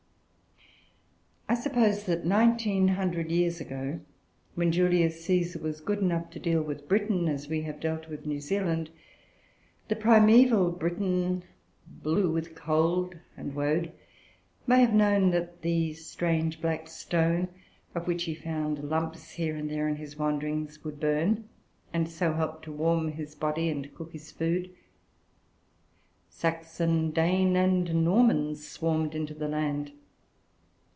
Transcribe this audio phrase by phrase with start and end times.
[1.49, 3.99] I suppose that nineteen hundred years ago,
[4.55, 8.25] when Julius Caesar was good enough to deal with Britain as we have dealt with
[8.25, 8.89] New Zealand,
[9.89, 11.43] the primaeval Briton,
[11.85, 13.91] blue with cold and woad,
[14.65, 17.49] may have known that the strange black stone,
[17.93, 21.49] of which he found lumps here and there in his wanderings, would burn,
[21.91, 24.73] and so help to warm his body and cook his food.
[26.29, 29.91] Saxon, Dane, and Norman swarmed into the land.